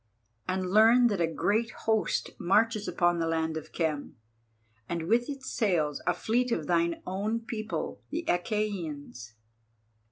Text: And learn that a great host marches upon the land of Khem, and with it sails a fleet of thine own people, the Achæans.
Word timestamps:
And 0.47 0.71
learn 0.71 1.09
that 1.09 1.21
a 1.21 1.27
great 1.31 1.69
host 1.85 2.31
marches 2.39 2.87
upon 2.87 3.19
the 3.19 3.27
land 3.27 3.55
of 3.55 3.71
Khem, 3.71 4.15
and 4.89 5.03
with 5.05 5.29
it 5.29 5.43
sails 5.43 6.01
a 6.07 6.13
fleet 6.15 6.51
of 6.51 6.65
thine 6.65 7.03
own 7.05 7.41
people, 7.41 8.01
the 8.09 8.25
Achæans. 8.27 9.33